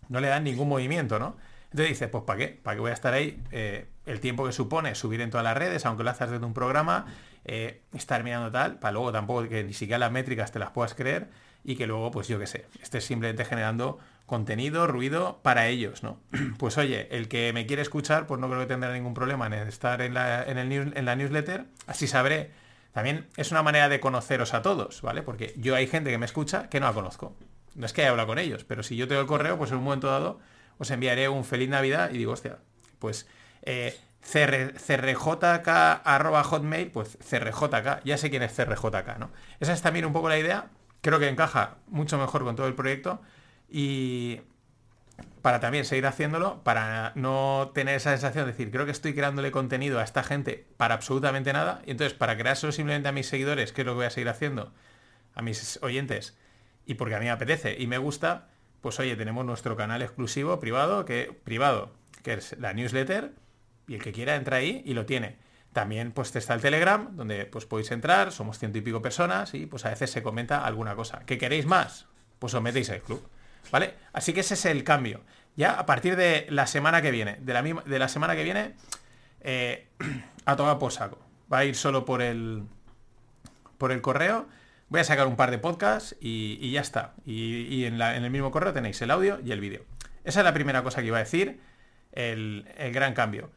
no 0.09 0.19
le 0.19 0.27
dan 0.27 0.44
ningún 0.44 0.69
movimiento, 0.69 1.17
¿no? 1.17 1.35
Entonces 1.71 1.89
dices, 1.89 2.09
pues 2.09 2.23
¿para 2.25 2.38
qué? 2.38 2.47
¿Para 2.50 2.75
qué 2.75 2.81
voy 2.81 2.91
a 2.91 2.94
estar 2.94 3.15
ahí? 3.15 3.41
Eh, 3.51 3.88
el 4.06 4.19
tiempo 4.19 4.45
que 4.45 4.51
supone 4.51 4.94
subir 4.94 5.21
en 5.21 5.31
todas 5.31 5.44
las 5.44 5.57
redes, 5.57 5.83
aunque 5.88 6.03
lo 6.03 6.12
haces 6.12 6.29
desde 6.29 6.45
un 6.45 6.53
programa, 6.53 7.07
eh, 7.44 7.81
estar 7.94 8.23
mirando 8.23 8.51
tal, 8.51 8.77
para 8.77 8.91
luego 8.91 9.12
tampoco 9.12 9.50
que 9.50 9.63
ni 9.63 9.73
siquiera 9.73 9.97
las 9.97 10.12
métricas 10.12 10.51
te 10.51 10.59
las 10.59 10.69
puedas 10.69 10.94
creer 10.94 11.29
y 11.65 11.75
que 11.75 11.88
luego, 11.88 12.12
pues 12.12 12.27
yo 12.27 12.39
qué 12.39 12.47
sé, 12.47 12.65
estés 12.81 13.03
simplemente 13.03 13.44
generando 13.44 14.00
contenido, 14.25 14.88
ruido 14.88 15.39
para 15.41 15.67
ellos, 15.67 16.03
¿no? 16.03 16.19
Pues 16.57 16.77
oye, 16.77 17.07
el 17.12 17.27
que 17.27 17.51
me 17.53 17.65
quiere 17.65 17.81
escuchar, 17.81 18.27
pues 18.27 18.39
no 18.39 18.48
creo 18.48 18.62
que 18.62 18.67
tendrá 18.67 18.93
ningún 18.93 19.13
problema 19.13 19.48
en 19.48 19.53
estar 19.53 20.01
en 20.01 20.13
la, 20.13 20.43
en 20.43 20.57
el, 20.57 20.93
en 20.95 21.05
la 21.05 21.15
newsletter, 21.15 21.65
así 21.88 22.07
sabré 22.07 22.51
también 22.95 23.27
es 23.36 23.51
una 23.51 23.62
manera 23.62 23.89
de 23.89 24.00
conoceros 24.00 24.53
a 24.53 24.62
todos, 24.62 25.01
¿vale? 25.01 25.22
Porque 25.22 25.53
yo 25.57 25.75
hay 25.75 25.86
gente 25.86 26.12
que 26.12 26.17
me 26.17 26.25
escucha 26.25 26.69
que 26.69 26.79
no 26.79 26.86
la 26.86 26.93
conozco. 26.93 27.36
No 27.74 27.86
es 27.86 27.91
que 27.91 28.03
haya 28.03 28.12
hablado 28.12 28.27
con 28.27 28.39
ellos, 28.39 28.63
pero 28.63 28.84
si 28.84 28.95
yo 28.95 29.05
tengo 29.10 29.19
el 29.19 29.27
correo, 29.27 29.57
pues 29.57 29.72
en 29.72 29.79
un 29.79 29.84
momento 29.84 30.07
dado 30.07 30.39
os 30.77 30.89
enviaré 30.91 31.27
un 31.27 31.43
feliz 31.43 31.67
Navidad 31.67 32.12
y 32.13 32.19
digo, 32.19 32.31
hostia, 32.31 32.60
pues 33.00 33.27
eh, 33.63 33.98
hotmail, 36.43 36.89
pues 36.91 37.17
crjk, 37.29 38.05
ya 38.05 38.17
sé 38.17 38.29
quién 38.29 38.43
es 38.43 38.53
crjk, 38.53 39.17
¿no? 39.19 39.29
Esa 39.60 39.74
es 39.74 39.81
también 39.81 40.05
un 40.05 40.13
poco 40.13 40.29
la 40.29 40.39
idea, 40.39 40.69
creo 41.05 41.19
que 41.19 41.29
encaja 41.29 41.75
mucho 41.85 42.17
mejor 42.17 42.43
con 42.43 42.55
todo 42.55 42.65
el 42.65 42.74
proyecto 42.74 43.21
y 43.69 44.41
para 45.43 45.59
también 45.59 45.85
seguir 45.85 46.07
haciéndolo, 46.07 46.63
para 46.63 47.12
no 47.13 47.71
tener 47.75 47.93
esa 47.93 48.09
sensación 48.09 48.45
de 48.45 48.53
decir, 48.53 48.71
creo 48.71 48.85
que 48.85 48.91
estoy 48.91 49.13
creándole 49.13 49.51
contenido 49.51 50.00
a 50.00 50.03
esta 50.03 50.24
gente 50.24 50.65
para 50.77 50.95
absolutamente 50.95 51.53
nada, 51.53 51.83
y 51.85 51.91
entonces 51.91 52.17
para 52.17 52.35
creárselo 52.35 52.71
simplemente 52.71 53.07
a 53.07 53.12
mis 53.12 53.27
seguidores, 53.27 53.71
que 53.71 53.81
es 53.81 53.85
lo 53.85 53.91
que 53.91 53.97
voy 53.97 54.05
a 54.07 54.09
seguir 54.09 54.29
haciendo, 54.29 54.74
a 55.35 55.43
mis 55.43 55.77
oyentes, 55.83 56.35
y 56.88 56.95
porque 56.95 57.13
a 57.13 57.19
mí 57.19 57.25
me 57.25 57.31
apetece 57.31 57.75
y 57.79 57.85
me 57.85 58.00
gusta, 58.00 58.47
pues 58.81 59.00
oye, 59.00 59.15
tenemos 59.15 59.45
nuestro 59.45 59.75
canal 59.75 60.01
exclusivo 60.01 60.59
privado, 60.59 61.05
que 61.05 61.39
privado, 61.43 61.91
que 62.24 62.33
es 62.33 62.57
la 62.57 62.74
newsletter, 62.74 63.31
y 63.88 63.93
el 63.93 64.01
que 64.01 64.12
quiera 64.12 64.35
entra 64.35 64.57
ahí 64.57 64.81
y 64.83 64.95
lo 64.95 65.05
tiene. 65.05 65.38
También 65.75 66.13
pues 66.13 66.34
está 66.34 66.53
el 66.53 66.62
Telegram, 66.62 67.17
donde 67.17 67.46
pues 67.48 67.65
podéis 67.65 67.91
entrar, 67.91 68.32
somos 68.32 68.58
ciento 68.60 68.77
y 68.77 68.82
pico 68.82 69.01
personas 69.01 69.53
y 69.53 69.65
pues 69.65 69.84
a 69.84 69.89
veces 69.89 70.10
se 70.10 70.24
comenta 70.24 70.65
alguna 70.65 70.96
cosa. 70.96 71.24
¿Qué 71.25 71.38
queréis 71.38 71.65
más? 71.65 72.05
Pues 72.39 72.53
os 72.53 72.62
metéis 72.62 72.89
al 72.91 73.01
club. 73.01 73.22
¿Vale? 73.74 73.94
Así 74.13 74.32
que 74.32 74.39
ese 74.39 74.53
es 74.53 74.63
el 74.63 74.86
cambio. 74.86 75.20
Ya 75.58 75.77
a 75.77 75.86
partir 75.86 76.15
de 76.15 76.48
la 76.50 76.65
semana 76.65 77.01
que 77.01 77.12
viene, 77.12 77.39
de 77.41 77.51
la, 77.51 77.62
de 77.62 78.00
la 78.00 78.08
semana 78.08 78.38
que 78.38 78.46
viene, 78.46 78.75
eh, 79.41 79.89
a 80.46 80.55
tomar 80.55 80.79
por 80.79 80.94
saco. 80.94 81.20
Va 81.51 81.58
a 81.58 81.65
ir 81.65 81.75
solo 81.75 82.05
por 82.05 82.22
el, 82.22 82.63
por 83.77 83.91
el 83.91 84.01
correo. 84.01 84.48
Voy 84.88 85.01
a 85.01 85.03
sacar 85.03 85.27
un 85.27 85.36
par 85.36 85.51
de 85.51 85.58
podcasts 85.58 86.15
y, 86.22 86.72
ya 86.72 86.79
está. 86.79 87.15
Y, 87.25 87.84
en, 87.84 88.00
el 88.00 88.32
mismo 88.32 88.50
correo 88.50 88.72
tenéis 88.72 89.01
el 89.01 89.12
audio 89.12 89.41
y 89.44 89.51
el 89.51 89.60
vídeo. 89.60 89.84
Esa 90.24 90.39
es 90.39 90.46
la 90.46 90.53
primera 90.53 90.84
cosa 90.84 91.01
que 91.01 91.08
iba 91.08 91.17
a 91.17 91.20
decir, 91.20 91.60
el, 92.13 92.65
gran 92.94 93.13
cambio. 93.13 93.51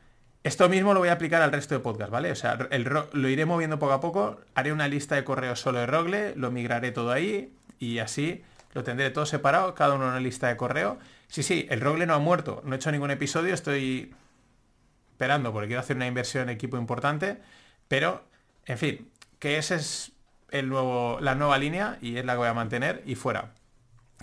Esto 0.44 0.68
mismo 0.68 0.94
lo 0.94 1.00
voy 1.00 1.08
a 1.08 1.12
aplicar 1.12 1.42
al 1.42 1.52
resto 1.52 1.74
de 1.74 1.80
podcast, 1.80 2.10
¿vale? 2.10 2.30
O 2.30 2.36
sea, 2.36 2.56
lo 2.56 3.28
iré 3.28 3.44
moviendo 3.44 3.78
poco 3.78 3.92
a 3.92 4.00
poco, 4.00 4.40
haré 4.54 4.72
una 4.72 4.88
lista 4.88 5.16
de 5.16 5.24
correos 5.24 5.60
solo 5.60 5.80
de 5.80 5.86
Rogle, 5.86 6.34
lo 6.36 6.50
migraré 6.50 6.92
todo 6.92 7.10
ahí 7.10 7.52
y 7.78 7.98
así 7.98 8.44
lo 8.72 8.84
tendré 8.84 9.10
todo 9.10 9.26
separado, 9.26 9.74
cada 9.74 9.94
uno 9.94 10.04
en 10.04 10.10
una 10.10 10.20
lista 10.20 10.48
de 10.48 10.56
correo. 10.56 10.98
Sí, 11.26 11.42
sí, 11.42 11.66
el 11.70 11.80
Rogle 11.80 12.06
no 12.06 12.14
ha 12.14 12.18
muerto, 12.18 12.62
no 12.64 12.74
he 12.74 12.76
hecho 12.76 12.92
ningún 12.92 13.10
episodio, 13.10 13.52
estoy 13.52 14.14
esperando 15.10 15.52
porque 15.52 15.66
quiero 15.66 15.80
hacer 15.80 15.96
una 15.96 16.06
inversión 16.06 16.44
en 16.44 16.50
equipo 16.50 16.76
importante, 16.76 17.38
pero, 17.88 18.24
en 18.66 18.78
fin, 18.78 19.10
que 19.40 19.58
esa 19.58 19.74
es 19.74 20.12
el 20.50 20.68
nuevo, 20.68 21.18
la 21.20 21.34
nueva 21.34 21.58
línea 21.58 21.98
y 22.00 22.16
es 22.16 22.24
la 22.24 22.34
que 22.34 22.38
voy 22.38 22.48
a 22.48 22.54
mantener 22.54 23.02
y 23.04 23.16
fuera. 23.16 23.52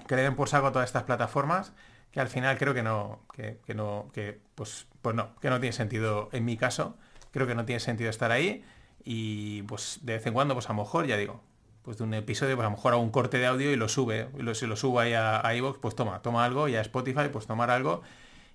Que 0.08 0.16
le 0.16 0.32
por 0.32 0.50
saco 0.50 0.72
todas 0.72 0.88
estas 0.88 1.04
plataformas 1.04 1.74
que 2.12 2.22
al 2.22 2.30
final 2.30 2.58
creo 2.58 2.74
que 2.74 2.82
no, 2.82 3.20
que, 3.34 3.60
no, 3.76 4.10
que 4.14 4.40
pues, 4.56 4.88
pues 5.06 5.16
no, 5.16 5.36
que 5.40 5.52
no 5.52 5.60
tiene 5.60 5.72
sentido 5.72 6.30
en 6.32 6.46
mi 6.46 6.58
caso, 6.58 6.98
creo 7.30 7.46
que 7.46 7.54
no 7.54 7.64
tiene 7.64 7.80
sentido 7.80 8.10
estar 8.10 8.32
ahí 8.32 8.66
y 9.04 9.62
pues 9.62 10.00
de 10.02 10.14
vez 10.14 10.26
en 10.26 10.34
cuando, 10.34 10.56
pues 10.56 10.66
a 10.68 10.74
lo 10.74 10.82
mejor, 10.82 11.06
ya 11.06 11.16
digo, 11.16 11.44
pues 11.84 12.00
de 12.00 12.06
un 12.06 12.16
episodio, 12.16 12.56
pues 12.56 12.66
a 12.66 12.72
lo 12.72 12.76
mejor 12.76 12.94
hago 12.94 13.04
un 13.04 13.12
corte 13.12 13.38
de 13.38 13.46
audio 13.46 13.72
y 13.72 13.76
lo 13.76 13.88
sube, 13.88 14.30
y 14.36 14.56
si 14.56 14.66
lo 14.66 14.76
subo 14.76 15.00
ahí 15.00 15.14
a, 15.14 15.46
a 15.46 15.56
iVoox, 15.58 15.78
pues 15.78 15.94
toma, 15.94 16.24
toma 16.24 16.44
algo, 16.44 16.68
y 16.70 16.76
a 16.76 16.82
Spotify, 16.82 17.30
pues 17.32 17.46
tomar 17.46 17.70
algo, 17.70 18.02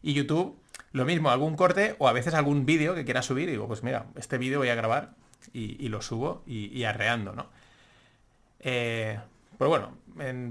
y 0.02 0.12
YouTube, 0.12 0.58
lo 0.90 1.04
mismo, 1.04 1.30
algún 1.30 1.54
corte 1.54 1.94
o 2.00 2.08
a 2.08 2.12
veces 2.12 2.34
algún 2.34 2.66
vídeo 2.66 2.96
que 2.96 3.04
quiera 3.04 3.22
subir 3.22 3.48
y 3.48 3.52
digo, 3.52 3.68
pues 3.68 3.84
mira, 3.84 4.06
este 4.16 4.36
vídeo 4.36 4.58
voy 4.58 4.70
a 4.70 4.74
grabar 4.74 5.14
y, 5.52 5.88
lo 5.88 6.02
subo 6.02 6.42
y, 6.48 6.82
arreando, 6.82 7.32
¿no? 7.32 7.46
Eh, 8.58 9.20
pues 9.60 9.68
bueno, 9.68 9.92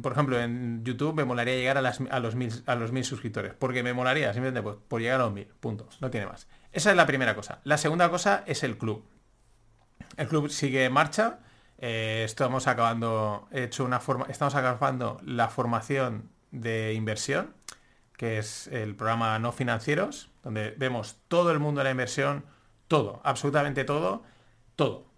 por 0.04 0.12
ejemplo, 0.12 0.40
en 0.40 0.86
YouTube 0.86 1.16
me 1.16 1.26
molaría 1.26 1.56
llegar 1.56 1.80
a, 1.80 2.20
los 2.20 2.36
mil, 2.36 3.04
suscriptores. 3.04 3.56
Porque 3.56 3.82
me 3.82 3.92
molaría 3.92 4.32
simplemente 4.34 4.62
pues, 4.62 4.76
por 4.88 5.02
llegar 5.02 5.20
a 5.20 5.24
los 5.24 5.34
mil. 5.34 5.48
Puntos. 5.60 6.00
No 6.00 6.12
tiene 6.12 6.28
más. 6.28 6.48
Esa 6.72 6.92
es 6.92 6.96
la 6.96 7.08
primera 7.08 7.34
cosa. 7.34 7.60
La 7.64 7.80
segunda 7.80 8.12
cosa 8.12 8.44
es 8.46 8.62
el 8.62 8.78
club. 8.78 9.04
El 10.16 10.28
club 10.28 10.52
sigue 10.52 10.86
en 10.86 10.94
marcha. 10.94 11.40
Eh, 11.80 12.22
estamos 12.24 12.68
acabando. 12.68 13.48
hecho 13.52 13.84
una 13.84 14.00
forma. 14.00 14.28
Estamos 14.30 14.54
acabando 14.54 15.20
la 15.26 15.48
formación 15.48 16.30
de 16.52 16.94
inversión, 16.94 17.56
que 18.16 18.38
es 18.38 18.68
el 18.68 18.96
programa 18.96 19.40
no 19.40 19.52
financieros, 19.52 20.30
donde 20.44 20.76
vemos 20.78 21.18
todo 21.30 21.50
el 21.50 21.58
mundo 21.58 21.80
de 21.80 21.86
la 21.86 21.92
inversión, 21.92 22.46
todo, 22.88 23.22
absolutamente 23.24 23.86
todo, 23.86 24.22
todo. 24.76 25.09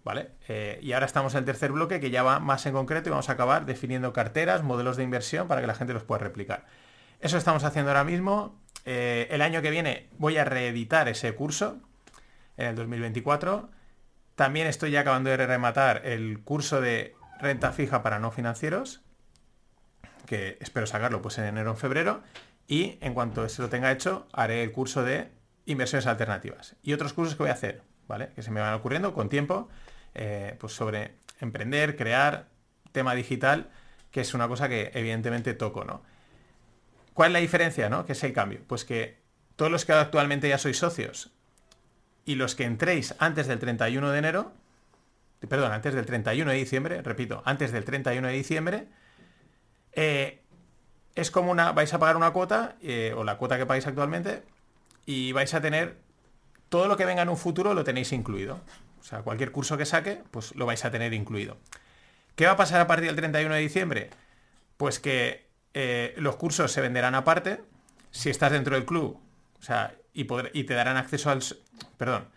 Eh, 0.48 0.78
y 0.82 0.92
ahora 0.92 1.06
estamos 1.06 1.34
en 1.34 1.40
el 1.40 1.44
tercer 1.44 1.72
bloque 1.72 2.00
que 2.00 2.10
ya 2.10 2.22
va 2.22 2.40
más 2.40 2.66
en 2.66 2.72
concreto 2.72 3.08
y 3.08 3.10
vamos 3.10 3.28
a 3.28 3.32
acabar 3.32 3.66
definiendo 3.66 4.12
carteras, 4.12 4.62
modelos 4.62 4.96
de 4.96 5.04
inversión 5.04 5.48
para 5.48 5.60
que 5.60 5.66
la 5.66 5.74
gente 5.74 5.92
los 5.92 6.02
pueda 6.02 6.18
replicar. 6.18 6.66
Eso 7.20 7.38
estamos 7.38 7.62
haciendo 7.64 7.90
ahora 7.90 8.04
mismo. 8.04 8.60
Eh, 8.84 9.28
el 9.30 9.42
año 9.42 9.62
que 9.62 9.70
viene 9.70 10.08
voy 10.18 10.38
a 10.38 10.44
reeditar 10.44 11.08
ese 11.08 11.34
curso 11.34 11.80
en 12.56 12.66
el 12.66 12.76
2024. 12.76 13.70
También 14.34 14.66
estoy 14.66 14.90
ya 14.90 15.00
acabando 15.00 15.30
de 15.30 15.36
rematar 15.36 16.04
el 16.04 16.40
curso 16.42 16.80
de 16.80 17.14
renta 17.40 17.70
fija 17.70 18.02
para 18.02 18.18
no 18.18 18.32
financieros, 18.32 19.02
que 20.26 20.58
espero 20.60 20.86
sacarlo 20.86 21.22
pues 21.22 21.38
en 21.38 21.44
enero 21.44 21.70
o 21.70 21.74
en 21.74 21.78
febrero. 21.78 22.22
Y 22.66 22.98
en 23.02 23.14
cuanto 23.14 23.48
se 23.48 23.62
lo 23.62 23.68
tenga 23.68 23.92
hecho, 23.92 24.26
haré 24.32 24.64
el 24.64 24.72
curso 24.72 25.04
de 25.04 25.30
inversiones 25.66 26.06
alternativas. 26.06 26.76
Y 26.82 26.92
otros 26.92 27.12
cursos 27.12 27.36
que 27.36 27.42
voy 27.42 27.50
a 27.50 27.54
hacer, 27.54 27.82
¿vale? 28.08 28.30
Que 28.34 28.42
se 28.42 28.50
me 28.50 28.60
van 28.60 28.74
ocurriendo 28.74 29.14
con 29.14 29.28
tiempo 29.28 29.68
eh, 30.14 30.56
pues 30.58 30.72
sobre 30.72 31.12
emprender, 31.40 31.96
crear, 31.96 32.48
tema 32.92 33.14
digital, 33.14 33.70
que 34.10 34.20
es 34.20 34.34
una 34.34 34.48
cosa 34.48 34.68
que 34.68 34.90
evidentemente 34.94 35.54
toco, 35.54 35.84
¿no? 35.84 36.02
¿Cuál 37.14 37.30
es 37.30 37.32
la 37.34 37.38
diferencia, 37.40 37.88
no? 37.88 38.06
¿Qué 38.06 38.12
es 38.12 38.24
el 38.24 38.32
cambio? 38.32 38.60
Pues 38.66 38.84
que 38.84 39.18
todos 39.56 39.70
los 39.70 39.84
que 39.84 39.92
actualmente 39.92 40.48
ya 40.48 40.58
sois 40.58 40.78
socios 40.78 41.30
y 42.24 42.36
los 42.36 42.54
que 42.54 42.64
entréis 42.64 43.14
antes 43.18 43.46
del 43.46 43.58
31 43.58 44.10
de 44.10 44.18
enero, 44.18 44.52
perdón, 45.48 45.72
antes 45.72 45.94
del 45.94 46.06
31 46.06 46.50
de 46.50 46.56
diciembre, 46.56 47.02
repito, 47.02 47.42
antes 47.44 47.72
del 47.72 47.84
31 47.84 48.28
de 48.28 48.34
diciembre, 48.34 48.86
eh, 49.92 50.40
es 51.14 51.30
como 51.30 51.50
una, 51.50 51.72
vais 51.72 51.92
a 51.92 51.98
pagar 51.98 52.16
una 52.16 52.30
cuota, 52.30 52.76
eh, 52.82 53.12
o 53.16 53.24
la 53.24 53.36
cuota 53.36 53.58
que 53.58 53.66
pagáis 53.66 53.86
actualmente, 53.86 54.42
y 55.04 55.32
vais 55.32 55.52
a 55.52 55.60
tener 55.60 55.96
todo 56.68 56.88
lo 56.88 56.96
que 56.96 57.04
venga 57.04 57.22
en 57.22 57.28
un 57.28 57.36
futuro 57.36 57.74
lo 57.74 57.84
tenéis 57.84 58.12
incluido. 58.12 58.60
O 59.02 59.04
sea, 59.04 59.22
cualquier 59.22 59.50
curso 59.50 59.76
que 59.76 59.84
saque, 59.84 60.22
pues 60.30 60.54
lo 60.54 60.64
vais 60.64 60.84
a 60.84 60.92
tener 60.92 61.12
incluido. 61.12 61.58
¿Qué 62.36 62.46
va 62.46 62.52
a 62.52 62.56
pasar 62.56 62.80
a 62.80 62.86
partir 62.86 63.08
del 63.08 63.16
31 63.16 63.52
de 63.52 63.60
diciembre? 63.60 64.10
Pues 64.76 65.00
que 65.00 65.48
eh, 65.74 66.14
los 66.18 66.36
cursos 66.36 66.70
se 66.70 66.80
venderán 66.80 67.16
aparte. 67.16 67.64
Si 68.12 68.30
estás 68.30 68.52
dentro 68.52 68.76
del 68.76 68.84
club, 68.84 69.18
o 69.58 69.62
sea, 69.62 69.96
y, 70.12 70.24
te 70.24 70.74
darán 70.74 70.96
acceso 70.96 71.30
al... 71.30 71.42
Perdón. 71.96 72.28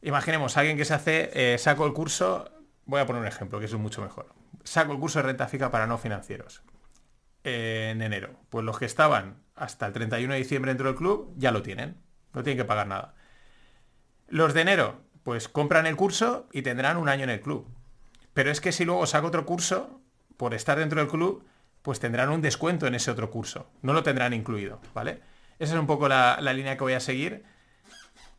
Imaginemos, 0.00 0.56
alguien 0.56 0.78
que 0.78 0.86
se 0.86 0.94
hace, 0.94 1.30
eh, 1.34 1.58
saco 1.58 1.84
el 1.84 1.92
curso, 1.92 2.50
voy 2.86 3.00
a 3.00 3.06
poner 3.06 3.20
un 3.20 3.28
ejemplo, 3.28 3.58
que 3.58 3.66
es 3.66 3.74
mucho 3.74 4.00
mejor. 4.00 4.32
Saco 4.64 4.92
el 4.92 4.98
curso 4.98 5.18
de 5.18 5.24
renta 5.24 5.46
fija 5.46 5.70
para 5.70 5.86
no 5.86 5.98
financieros 5.98 6.62
eh, 7.44 7.90
en 7.92 8.00
enero. 8.00 8.30
Pues 8.48 8.64
los 8.64 8.78
que 8.78 8.86
estaban 8.86 9.42
hasta 9.56 9.86
el 9.86 9.92
31 9.92 10.32
de 10.32 10.38
diciembre 10.38 10.70
dentro 10.70 10.86
del 10.86 10.96
club 10.96 11.34
ya 11.36 11.52
lo 11.52 11.62
tienen. 11.62 12.00
No 12.32 12.42
tienen 12.42 12.56
que 12.56 12.64
pagar 12.64 12.86
nada. 12.86 13.14
Los 14.28 14.54
de 14.54 14.62
enero, 14.62 15.02
pues 15.22 15.48
compran 15.48 15.86
el 15.86 15.96
curso 15.96 16.48
y 16.52 16.62
tendrán 16.62 16.96
un 16.96 17.08
año 17.08 17.24
en 17.24 17.30
el 17.30 17.40
club. 17.40 17.66
Pero 18.34 18.50
es 18.50 18.60
que 18.60 18.72
si 18.72 18.84
luego 18.84 19.06
saco 19.06 19.28
otro 19.28 19.44
curso, 19.44 20.00
por 20.36 20.54
estar 20.54 20.78
dentro 20.78 21.00
del 21.00 21.10
club, 21.10 21.44
pues 21.82 22.00
tendrán 22.00 22.30
un 22.30 22.40
descuento 22.40 22.86
en 22.86 22.94
ese 22.94 23.10
otro 23.10 23.30
curso. 23.30 23.68
No 23.82 23.92
lo 23.92 24.02
tendrán 24.02 24.32
incluido, 24.32 24.80
¿vale? 24.94 25.20
Esa 25.58 25.74
es 25.74 25.80
un 25.80 25.86
poco 25.86 26.08
la, 26.08 26.40
línea 26.40 26.76
que 26.76 26.84
voy 26.84 26.94
a 26.94 27.00
seguir. 27.00 27.44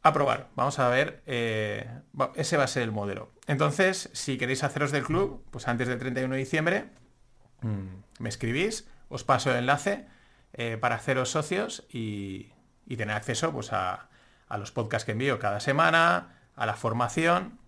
A 0.01 0.11
probar. 0.11 0.49
Vamos 0.55 0.79
a 0.79 0.89
ver. 0.89 1.23
Eh, 1.25 1.87
ese 2.35 2.57
va 2.57 2.65
a 2.65 2.67
ser 2.67 2.83
el 2.83 2.91
modelo. 2.91 3.31
Entonces, 3.47 4.09
si 4.11 4.37
queréis 4.37 4.63
haceros 4.63 4.91
del 4.91 5.03
club, 5.03 5.45
pues 5.49 5.69
antes 5.69 5.87
del 5.87 5.97
31 5.97 6.33
de 6.33 6.39
diciembre, 6.39 6.85
mm, 7.61 8.19
me 8.19 8.27
escribís, 8.27 8.85
os 9.07 9.23
paso 9.23 9.51
el 9.51 9.57
enlace 9.57 10.05
eh, 10.51 10.77
para 10.77 10.95
haceros 10.95 11.29
socios 11.29 11.85
y, 11.89 12.51
tener 12.97 13.15
acceso 13.15 13.53
pues, 13.53 13.71
a, 13.71 14.09
a 14.49 14.57
los 14.57 14.71
podcasts 14.73 15.05
que 15.05 15.13
envío 15.13 15.39
cada 15.39 15.61
semana, 15.61 16.35
a 16.55 16.65
la 16.65 16.75
formación 16.75 17.59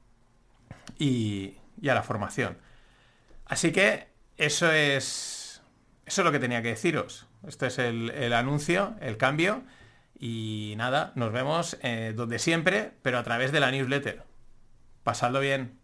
y, 0.98 1.58
a 1.88 1.94
la 1.94 2.04
formación. 2.04 2.58
Así 3.46 3.72
que 3.72 4.08
eso 4.38 4.72
es, 4.72 5.62
eso 6.06 6.22
es 6.22 6.26
lo 6.26 6.32
que 6.32 6.40
tenía 6.40 6.62
que 6.62 6.70
deciros. 6.70 7.28
Este 7.48 7.68
es 7.68 7.80
el, 7.80 8.34
anuncio, 8.34 8.96
el 9.02 9.18
cambio. 9.18 9.64
Y 10.18 10.74
nada, 10.78 11.12
nos 11.16 11.32
vemos 11.32 11.78
eh, 11.82 12.14
donde 12.16 12.40
siempre, 12.40 12.94
pero 13.02 13.18
a 13.18 13.24
través 13.24 13.52
de 13.52 13.60
la 13.60 13.72
newsletter. 13.72 14.24
Pasadlo 15.04 15.40
bien. 15.40 15.78